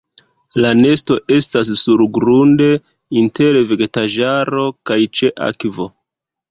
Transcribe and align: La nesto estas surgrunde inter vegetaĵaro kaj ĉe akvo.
La 0.63 0.69
nesto 0.79 1.17
estas 1.35 1.69
surgrunde 1.81 2.71
inter 3.25 3.63
vegetaĵaro 3.75 4.69
kaj 4.91 5.01
ĉe 5.21 5.35
akvo. 5.53 5.93